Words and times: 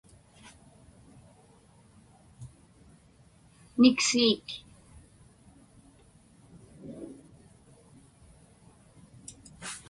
niksiik 3.81 4.47